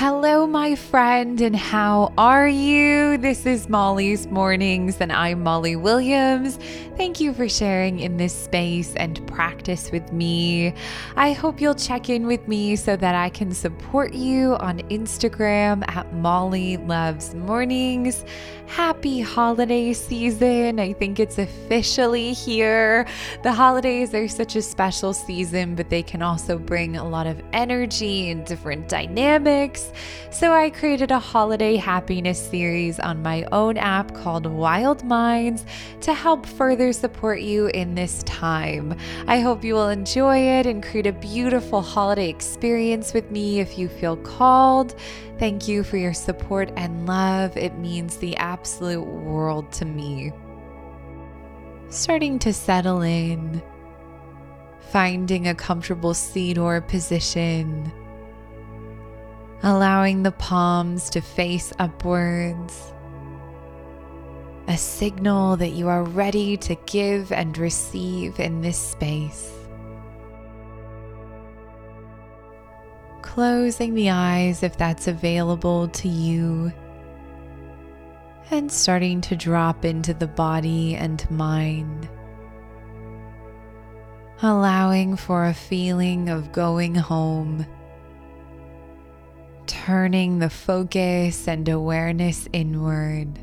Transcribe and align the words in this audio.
Hello, 0.00 0.46
my 0.46 0.76
friend, 0.76 1.40
and 1.40 1.56
how 1.56 2.12
are 2.16 2.46
you? 2.46 3.18
This 3.18 3.44
is 3.46 3.68
Molly's 3.68 4.28
Mornings, 4.28 4.98
and 5.00 5.10
I'm 5.10 5.42
Molly 5.42 5.74
Williams. 5.74 6.56
Thank 6.96 7.20
you 7.20 7.34
for 7.34 7.48
sharing 7.48 7.98
in 7.98 8.16
this 8.16 8.32
space 8.32 8.94
and 8.94 9.26
practice 9.26 9.90
with 9.90 10.12
me. 10.12 10.72
I 11.16 11.32
hope 11.32 11.60
you'll 11.60 11.74
check 11.74 12.10
in 12.10 12.28
with 12.28 12.46
me 12.46 12.76
so 12.76 12.94
that 12.94 13.16
I 13.16 13.28
can 13.28 13.50
support 13.50 14.14
you 14.14 14.54
on 14.60 14.78
Instagram 14.88 15.82
at 15.88 16.14
Molly 16.14 16.76
Loves 16.76 17.34
Mornings. 17.34 18.24
Happy 18.68 19.20
holiday 19.20 19.92
season! 19.94 20.78
I 20.78 20.92
think 20.92 21.18
it's 21.18 21.38
officially 21.38 22.34
here. 22.34 23.04
The 23.42 23.52
holidays 23.52 24.14
are 24.14 24.28
such 24.28 24.54
a 24.54 24.62
special 24.62 25.12
season, 25.12 25.74
but 25.74 25.90
they 25.90 26.04
can 26.04 26.22
also 26.22 26.56
bring 26.56 26.96
a 26.96 27.08
lot 27.08 27.26
of 27.26 27.42
energy 27.52 28.30
and 28.30 28.44
different 28.44 28.88
dynamics. 28.88 29.87
So 30.30 30.52
I 30.52 30.70
created 30.70 31.10
a 31.10 31.18
holiday 31.18 31.76
happiness 31.76 32.38
series 32.38 33.00
on 33.00 33.22
my 33.22 33.44
own 33.50 33.76
app 33.76 34.14
called 34.14 34.46
Wild 34.46 35.04
Minds 35.04 35.64
to 36.02 36.14
help 36.14 36.46
further 36.46 36.92
support 36.92 37.40
you 37.40 37.66
in 37.68 37.94
this 37.94 38.22
time. 38.24 38.96
I 39.26 39.40
hope 39.40 39.64
you 39.64 39.74
will 39.74 39.88
enjoy 39.88 40.38
it 40.38 40.66
and 40.66 40.82
create 40.82 41.06
a 41.06 41.12
beautiful 41.12 41.82
holiday 41.82 42.28
experience 42.28 43.14
with 43.14 43.30
me 43.30 43.60
if 43.60 43.78
you 43.78 43.88
feel 43.88 44.16
called. 44.16 44.94
Thank 45.38 45.66
you 45.66 45.82
for 45.82 45.96
your 45.96 46.14
support 46.14 46.70
and 46.76 47.06
love. 47.06 47.56
It 47.56 47.78
means 47.78 48.16
the 48.16 48.36
absolute 48.36 49.06
world 49.06 49.72
to 49.72 49.84
me. 49.84 50.32
Starting 51.90 52.38
to 52.40 52.52
settle 52.52 53.02
in, 53.02 53.62
finding 54.90 55.48
a 55.48 55.54
comfortable 55.54 56.14
seat 56.14 56.58
or 56.58 56.80
position 56.80 57.90
allowing 59.62 60.22
the 60.22 60.32
palms 60.32 61.10
to 61.10 61.20
face 61.20 61.72
upwards. 61.78 62.92
A 64.68 64.76
signal 64.76 65.56
that 65.56 65.70
you 65.70 65.88
are 65.88 66.04
ready 66.04 66.56
to 66.58 66.74
give 66.86 67.32
and 67.32 67.56
receive 67.56 68.38
in 68.38 68.60
this 68.60 68.78
space. 68.78 69.50
Closing 73.22 73.94
the 73.94 74.10
eyes 74.10 74.62
if 74.62 74.76
that's 74.76 75.08
available 75.08 75.88
to 75.88 76.08
you, 76.08 76.72
and 78.50 78.70
starting 78.70 79.20
to 79.22 79.36
drop 79.36 79.84
into 79.84 80.14
the 80.14 80.26
body 80.26 80.94
and 80.94 81.28
mind. 81.30 82.08
Allowing 84.42 85.16
for 85.16 85.46
a 85.46 85.54
feeling 85.54 86.28
of 86.28 86.52
going 86.52 86.94
home 86.94 87.66
turning 89.68 90.38
the 90.38 90.50
focus 90.50 91.46
and 91.46 91.68
awareness 91.68 92.48
inward, 92.52 93.38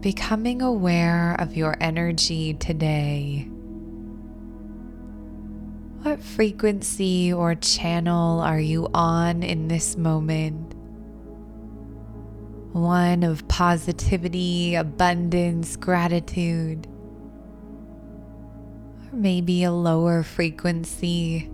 becoming 0.00 0.62
aware 0.62 1.34
of 1.38 1.56
your 1.56 1.76
energy 1.80 2.54
today. 2.54 3.48
What 6.02 6.22
frequency 6.22 7.32
or 7.32 7.56
channel 7.56 8.40
are 8.40 8.60
you 8.60 8.88
on 8.94 9.42
in 9.42 9.68
this 9.68 9.96
moment? 9.96 10.74
One 12.72 13.24
of 13.24 13.48
positivity, 13.48 14.74
abundance, 14.76 15.76
gratitude, 15.76 16.86
or 19.10 19.16
maybe 19.16 19.64
a 19.64 19.72
lower 19.72 20.22
frequency, 20.22 21.50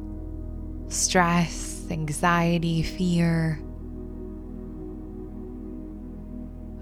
stress 0.88 1.80
anxiety, 1.91 2.83
fear. 2.83 3.61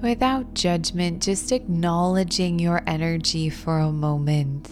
Without 0.00 0.54
judgment, 0.54 1.22
just 1.22 1.50
acknowledging 1.50 2.58
your 2.58 2.82
energy 2.86 3.50
for 3.50 3.78
a 3.78 3.90
moment. 3.90 4.68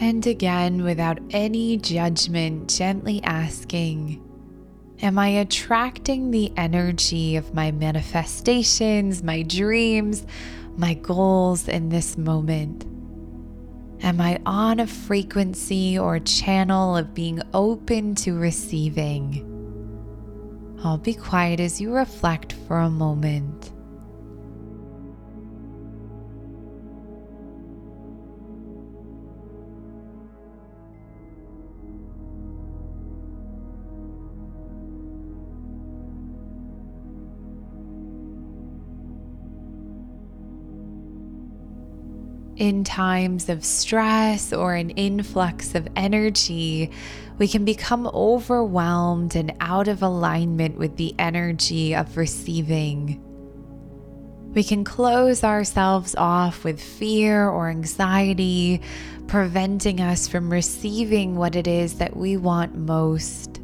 And 0.00 0.26
again, 0.26 0.84
without 0.84 1.18
any 1.30 1.76
judgment, 1.76 2.70
gently 2.70 3.20
asking, 3.24 4.22
Am 5.00 5.16
I 5.16 5.28
attracting 5.28 6.32
the 6.32 6.52
energy 6.56 7.36
of 7.36 7.54
my 7.54 7.70
manifestations, 7.70 9.22
my 9.22 9.42
dreams, 9.42 10.26
my 10.76 10.94
goals 10.94 11.68
in 11.68 11.88
this 11.88 12.18
moment? 12.18 12.84
Am 14.02 14.20
I 14.20 14.40
on 14.44 14.80
a 14.80 14.88
frequency 14.88 15.96
or 15.96 16.18
channel 16.18 16.96
of 16.96 17.14
being 17.14 17.40
open 17.54 18.16
to 18.16 18.36
receiving? 18.36 19.44
I'll 20.82 20.98
be 20.98 21.14
quiet 21.14 21.60
as 21.60 21.80
you 21.80 21.92
reflect 21.92 22.54
for 22.66 22.80
a 22.80 22.90
moment. 22.90 23.70
In 42.58 42.82
times 42.82 43.48
of 43.48 43.64
stress 43.64 44.52
or 44.52 44.74
an 44.74 44.90
influx 44.90 45.74
of 45.74 45.88
energy, 45.94 46.90
we 47.38 47.46
can 47.46 47.64
become 47.64 48.10
overwhelmed 48.12 49.36
and 49.36 49.54
out 49.60 49.86
of 49.86 50.02
alignment 50.02 50.76
with 50.76 50.96
the 50.96 51.14
energy 51.18 51.94
of 51.94 52.16
receiving. 52.16 53.24
We 54.54 54.64
can 54.64 54.82
close 54.82 55.44
ourselves 55.44 56.16
off 56.16 56.64
with 56.64 56.82
fear 56.82 57.48
or 57.48 57.68
anxiety, 57.68 58.80
preventing 59.28 60.00
us 60.00 60.26
from 60.26 60.50
receiving 60.50 61.36
what 61.36 61.54
it 61.54 61.68
is 61.68 61.94
that 61.94 62.16
we 62.16 62.36
want 62.36 62.74
most 62.74 63.57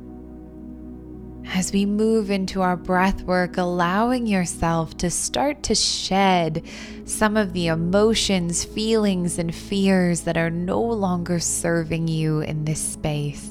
as 1.55 1.73
we 1.73 1.87
move 1.87 2.33
into 2.33 2.63
our 2.63 2.77
breath 2.77 3.23
work, 3.23 3.57
allowing 3.57 4.27
yourself 4.27 4.97
to 4.97 5.09
start 5.09 5.63
to 5.63 5.73
shed 5.73 6.65
some 7.05 7.37
of 7.37 7.53
the 7.53 7.69
emotions, 7.69 8.65
feelings, 8.65 9.39
and 9.39 9.55
fears 9.55 10.23
that 10.23 10.37
are 10.37 10.51
no 10.51 10.81
longer 10.81 11.39
serving 11.39 12.09
you 12.09 12.41
in 12.41 12.65
this 12.65 12.81
space. 12.81 13.49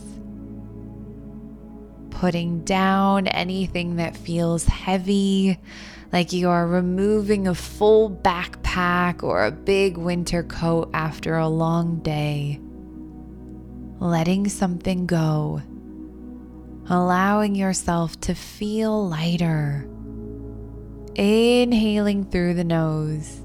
Putting 2.09 2.65
down 2.65 3.27
anything 3.27 3.95
that 3.95 4.17
feels 4.17 4.65
heavy, 4.65 5.57
like 6.11 6.33
you 6.33 6.49
are 6.49 6.67
removing 6.67 7.47
a 7.47 7.55
full 7.55 8.11
backpack 8.11 9.23
or 9.23 9.45
a 9.45 9.51
big 9.51 9.97
winter 9.97 10.43
coat 10.43 10.89
after 10.93 11.37
a 11.37 11.47
long 11.47 11.99
day. 11.99 12.59
Letting 13.99 14.49
something 14.49 15.05
go 15.05 15.61
allowing 16.93 17.55
yourself 17.55 18.19
to 18.21 18.35
feel 18.35 19.09
lighter. 19.09 19.87
Inhaling 21.15 22.25
through 22.25 22.53
the 22.53 22.63
nose. 22.63 23.41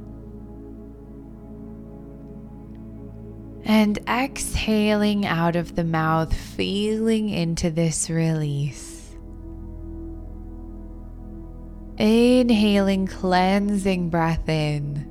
And 3.65 3.99
exhaling 4.07 5.25
out 5.27 5.57
of 5.57 5.77
the 5.77 5.85
mouth, 5.85 6.35
feeling 6.35 7.31
into 7.31 7.71
this 7.71 8.11
release. 8.11 9.17
Inhaling, 11.97 13.07
cleansing 13.07 14.11
breath 14.11 14.47
in. 14.49 15.07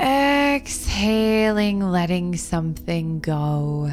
Exhaling, 0.00 1.80
letting 1.80 2.34
something 2.36 3.20
go. 3.20 3.90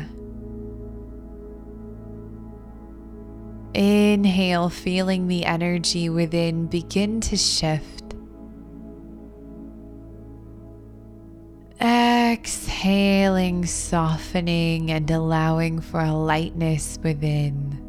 Inhale, 3.75 4.69
feeling 4.69 5.27
the 5.27 5.43
energy 5.43 6.07
within 6.07 6.67
begin 6.67 7.19
to 7.19 7.35
shift. 7.35 8.15
Exhaling, 11.81 13.65
softening, 13.65 14.91
and 14.91 15.11
allowing 15.11 15.81
for 15.81 15.99
a 15.99 16.13
lightness 16.13 16.97
within. 17.03 17.81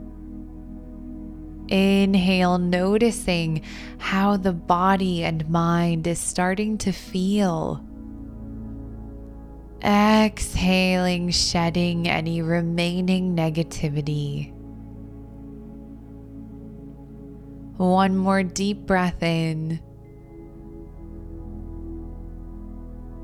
Inhale, 1.68 2.58
noticing 2.58 3.62
how 3.98 4.36
the 4.36 4.52
body 4.52 5.22
and 5.22 5.48
mind 5.48 6.08
is 6.08 6.18
starting 6.18 6.78
to 6.78 6.90
feel. 6.90 7.80
Exhaling, 9.84 11.30
shedding 11.30 12.08
any 12.08 12.42
remaining 12.42 13.36
negativity. 13.36 14.55
One 17.76 18.16
more 18.16 18.42
deep 18.42 18.86
breath 18.86 19.22
in. 19.22 19.80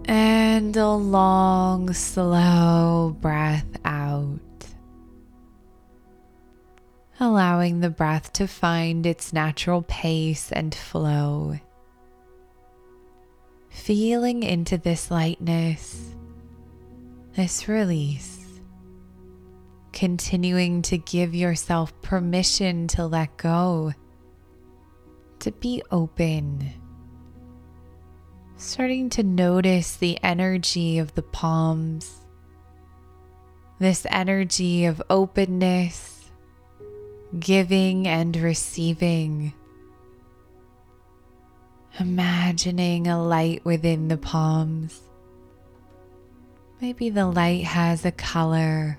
And 0.05 0.77
a 0.77 0.91
long, 0.91 1.93
slow 1.95 3.17
breath 3.21 3.67
out. 3.85 4.41
Allowing 7.19 7.81
the 7.81 7.89
breath 7.89 8.33
to 8.35 8.47
find 8.47 9.07
its 9.07 9.33
natural 9.33 9.83
pace 9.83 10.53
and 10.53 10.75
flow. 10.75 11.59
Feeling 13.71 14.43
into 14.43 14.77
this 14.77 15.11
lightness, 15.11 16.15
this 17.35 17.69
release. 17.69 18.45
Continuing 19.93 20.83
to 20.83 20.99
give 20.99 21.35
yourself 21.35 21.93
permission 22.03 22.89
to 22.89 23.07
let 23.07 23.37
go, 23.39 23.93
to 25.43 25.53
be 25.53 25.83
open 25.91 26.73
starting 28.63 29.11
to 29.11 29.23
notice 29.25 29.97
the 29.97 30.19
energy 30.23 30.99
of 30.99 31.15
the 31.15 31.23
palms, 31.23 32.25
this 33.81 34.07
energy 34.09 34.85
of 34.85 35.03
openness, 35.11 36.31
giving 37.39 38.07
and 38.07 38.37
receiving. 38.37 39.53
Imagining 41.99 43.09
a 43.09 43.23
light 43.23 43.65
within 43.65 44.09
the 44.09 44.17
palms. 44.17 45.01
Maybe 46.81 47.11
the 47.11 47.27
light 47.27 47.65
has 47.65 48.05
a 48.05 48.13
color 48.13 48.99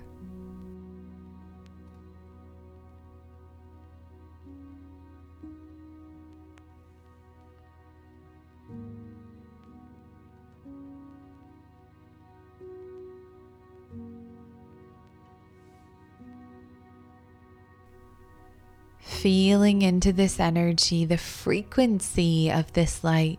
feeling 19.24 19.80
into 19.80 20.12
this 20.12 20.38
energy, 20.38 21.06
the 21.06 21.16
frequency 21.16 22.52
of 22.52 22.70
this 22.74 23.02
light. 23.02 23.38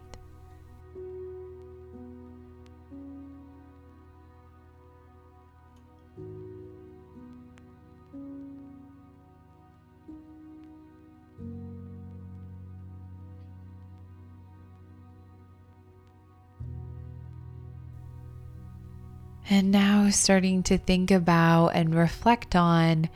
And 19.47 19.71
now 19.71 20.09
starting 20.09 20.63
to 20.63 20.79
think 20.79 21.11
about 21.11 21.75
and 21.75 21.93
reflect 21.93 22.55
on 22.55 23.07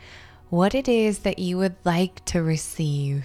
what 0.50 0.74
it 0.74 0.88
is 0.88 1.20
that 1.20 1.38
you 1.38 1.56
would 1.56 1.76
like 1.84 2.24
to 2.24 2.42
receive. 2.42 3.24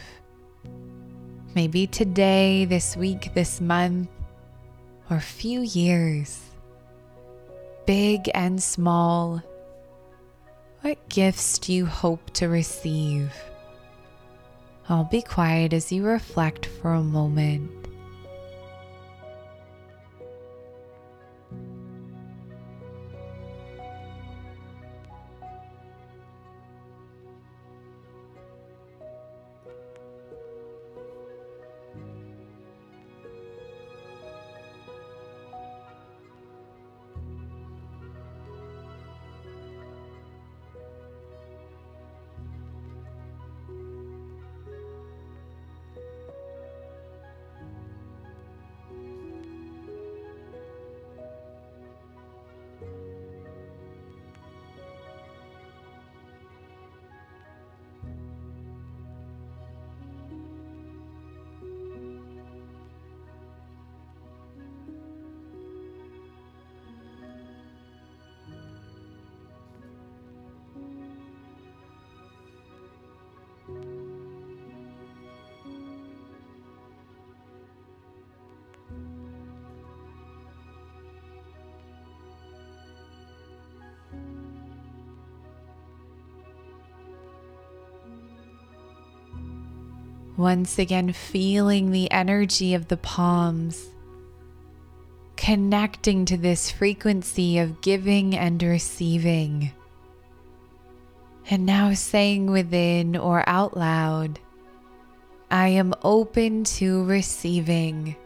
Maybe 1.56 1.88
today, 1.88 2.66
this 2.66 2.95
week, 2.95 3.33
this 3.33 3.60
month, 3.60 4.10
or 5.10 5.19
few 5.19 5.62
years. 5.62 6.39
Big 7.88 8.30
and 8.36 8.62
small. 8.62 9.42
What 10.81 11.10
gifts 11.10 11.57
do 11.57 11.74
you 11.74 11.88
hope 11.88 12.30
to 12.33 12.48
receive? 12.48 13.33
I'll 14.88 15.06
be 15.06 15.24
quiet 15.24 15.74
as 15.74 15.92
you 15.92 16.06
reflect 16.06 16.68
for 16.68 16.94
a 16.94 17.01
moment. 17.01 17.85
Once 90.38 90.78
again, 90.78 91.14
feeling 91.14 91.92
the 91.92 92.12
energy 92.12 92.74
of 92.74 92.90
the 92.90 92.98
palms, 92.98 93.90
connecting 95.38 96.26
to 96.26 96.36
this 96.36 96.70
frequency 96.70 97.58
of 97.58 97.80
giving 97.80 98.36
and 98.36 98.62
receiving. 98.62 99.72
And 101.50 101.66
now 101.66 101.94
saying 101.94 102.48
within 102.48 103.16
or 103.16 103.48
out 103.48 103.78
loud, 103.78 104.40
I 105.50 105.70
am 105.70 105.94
open 106.04 106.66
to 106.66 107.06
receiving. 107.06 108.18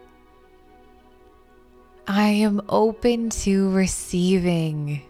I 2.08 2.30
am 2.30 2.62
open 2.70 3.30
to 3.30 3.70
receiving. 3.70 5.04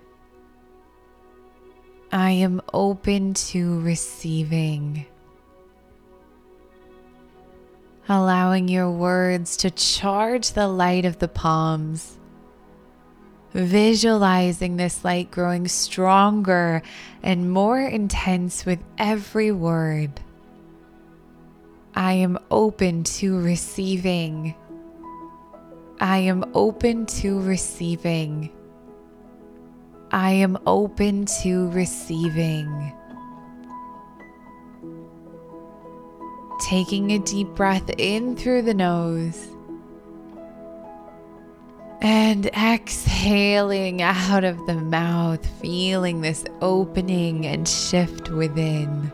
I 2.12 2.32
am 2.32 2.62
open 2.74 3.36
to 3.36 3.80
receiving 3.80 5.06
allowing 8.10 8.68
your 8.68 8.90
words 8.90 9.56
to 9.58 9.70
charge 9.70 10.54
the 10.54 10.68
light 10.68 11.06
of 11.06 11.20
the 11.20 11.28
palms. 11.28 12.18
Visualizing 13.54 14.78
this 14.78 15.06
light 15.06 15.30
growing 15.32 15.68
stronger 15.68 16.82
and 17.22 17.52
more 17.52 17.80
intense 17.80 18.66
with 18.66 18.80
every 18.98 19.52
word. 19.52 20.12
I 21.96 22.14
am 22.14 22.40
open 22.50 23.04
to 23.04 23.40
receiving. 23.40 24.56
I 26.00 26.20
am 26.20 26.46
open 26.54 27.06
to 27.08 27.40
receiving. 27.42 28.52
I 30.12 30.32
am 30.32 30.58
open 30.66 31.26
to 31.44 31.70
receiving. 31.70 32.99
Taking 36.60 37.12
a 37.12 37.20
deep 37.20 37.48
breath 37.50 37.90
in 37.98 38.36
through 38.36 38.62
the 38.64 38.74
nose 38.74 39.48
and 42.02 42.46
exhaling 42.48 44.02
out 44.02 44.44
of 44.44 44.66
the 44.66 44.76
mouth, 44.76 45.46
feeling 45.62 46.22
this 46.22 46.46
opening 46.62 47.46
and 47.46 47.68
shift 47.68 48.30
within. 48.30 49.12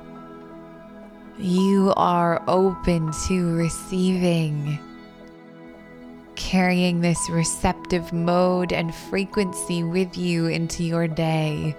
You 1.40 1.94
are 1.98 2.44
open 2.48 3.12
to 3.28 3.56
receiving, 3.56 4.80
carrying 6.36 7.02
this 7.02 7.30
receptive 7.30 8.14
mode 8.14 8.72
and 8.72 8.94
frequency 8.94 9.84
with 9.84 10.16
you 10.16 10.48
into 10.48 10.84
your 10.84 11.08
day. 11.08 11.76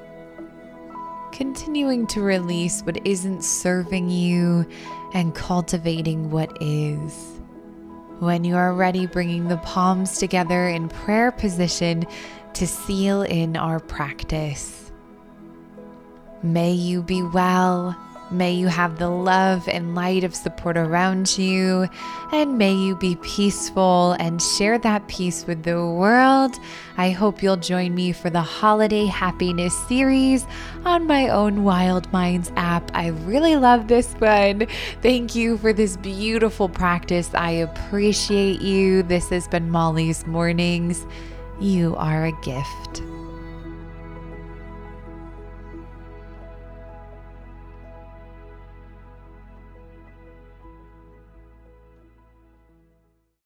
Continuing 1.36 2.06
to 2.06 2.22
release 2.22 2.80
what 2.80 3.06
isn't 3.06 3.44
serving 3.44 4.08
you 4.08 4.66
and 5.12 5.34
cultivating 5.34 6.30
what 6.30 6.50
is. 6.62 7.12
When 8.20 8.42
you 8.42 8.56
are 8.56 8.72
ready, 8.72 9.06
bringing 9.06 9.48
the 9.48 9.58
palms 9.58 10.16
together 10.16 10.66
in 10.66 10.88
prayer 10.88 11.30
position 11.30 12.06
to 12.54 12.66
seal 12.66 13.20
in 13.20 13.54
our 13.54 13.80
practice. 13.80 14.90
May 16.42 16.72
you 16.72 17.02
be 17.02 17.22
well. 17.22 17.94
May 18.30 18.54
you 18.54 18.66
have 18.66 18.98
the 18.98 19.08
love 19.08 19.68
and 19.68 19.94
light 19.94 20.24
of 20.24 20.34
support 20.34 20.76
around 20.76 21.38
you, 21.38 21.88
and 22.32 22.58
may 22.58 22.74
you 22.74 22.96
be 22.96 23.14
peaceful 23.16 24.12
and 24.18 24.42
share 24.42 24.78
that 24.78 25.06
peace 25.06 25.46
with 25.46 25.62
the 25.62 25.86
world. 25.86 26.56
I 26.96 27.10
hope 27.10 27.40
you'll 27.40 27.56
join 27.56 27.94
me 27.94 28.10
for 28.10 28.28
the 28.28 28.42
Holiday 28.42 29.06
Happiness 29.06 29.78
series 29.86 30.44
on 30.84 31.06
my 31.06 31.28
own 31.28 31.62
Wild 31.62 32.12
Minds 32.12 32.50
app. 32.56 32.90
I 32.94 33.08
really 33.08 33.54
love 33.54 33.86
this 33.86 34.12
one. 34.14 34.66
Thank 35.02 35.36
you 35.36 35.56
for 35.58 35.72
this 35.72 35.96
beautiful 35.96 36.68
practice. 36.68 37.30
I 37.32 37.50
appreciate 37.50 38.60
you. 38.60 39.04
This 39.04 39.28
has 39.30 39.46
been 39.46 39.70
Molly's 39.70 40.26
Mornings. 40.26 41.06
You 41.60 41.94
are 41.96 42.24
a 42.24 42.32
gift. 42.42 43.02